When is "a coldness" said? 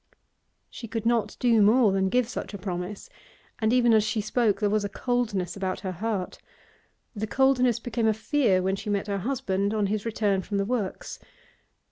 4.83-5.55